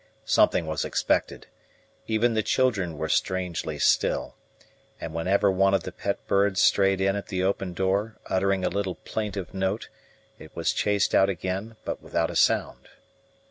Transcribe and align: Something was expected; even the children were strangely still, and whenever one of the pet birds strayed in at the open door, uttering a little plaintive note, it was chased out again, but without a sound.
Something 0.25 0.65
was 0.65 0.83
expected; 0.83 1.45
even 2.07 2.33
the 2.33 2.41
children 2.41 2.97
were 2.97 3.07
strangely 3.07 3.77
still, 3.77 4.35
and 4.99 5.13
whenever 5.13 5.51
one 5.51 5.75
of 5.75 5.83
the 5.83 5.91
pet 5.91 6.25
birds 6.25 6.59
strayed 6.59 6.99
in 6.99 7.15
at 7.15 7.27
the 7.27 7.43
open 7.43 7.75
door, 7.75 8.15
uttering 8.25 8.65
a 8.65 8.69
little 8.69 8.95
plaintive 8.95 9.53
note, 9.53 9.89
it 10.39 10.55
was 10.55 10.73
chased 10.73 11.13
out 11.13 11.29
again, 11.29 11.75
but 11.85 12.01
without 12.01 12.31
a 12.31 12.35
sound. 12.35 12.89